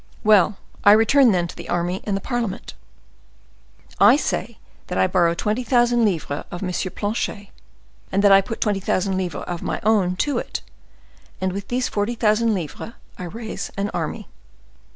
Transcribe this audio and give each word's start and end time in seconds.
"Well, 0.23 0.57
I 0.83 0.93
return, 0.93 1.31
then, 1.31 1.47
to 1.47 1.55
the 1.55 1.69
army 1.69 2.01
and 2.05 2.23
parliament." 2.23 2.73
"I 3.99 4.15
say 4.15 4.57
that 4.87 4.97
I 4.97 5.05
borrow 5.05 5.35
twenty 5.35 5.61
thousand 5.63 6.05
livres 6.05 6.43
of 6.49 6.63
M. 6.63 6.71
Planchet, 6.95 7.49
and 8.11 8.23
that 8.23 8.31
I 8.31 8.41
put 8.41 8.61
twenty 8.61 8.79
thousand 8.79 9.15
livres 9.15 9.43
of 9.45 9.61
my 9.61 9.79
own 9.83 10.15
to 10.15 10.39
it; 10.39 10.61
and 11.39 11.53
with 11.53 11.67
these 11.67 11.87
forty 11.87 12.15
thousand 12.15 12.55
livres 12.55 12.93
I 13.19 13.25
raise 13.25 13.69
an 13.77 13.91
army." 13.93 14.27